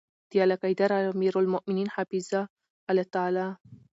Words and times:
د 0.29 0.31
عاليقدر 0.41 0.89
اميرالمؤمنين 1.13 1.87
حفظه 1.95 2.41
الله 2.89 3.05
تعالی 3.15 3.47